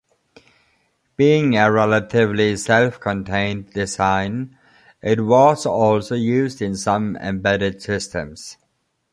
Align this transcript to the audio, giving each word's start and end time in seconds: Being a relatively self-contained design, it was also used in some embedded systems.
Being 1.15 1.55
a 1.57 1.71
relatively 1.71 2.57
self-contained 2.57 3.69
design, 3.73 4.57
it 4.99 5.23
was 5.23 5.67
also 5.67 6.15
used 6.15 6.59
in 6.59 6.75
some 6.75 7.15
embedded 7.17 7.83
systems. 7.83 8.57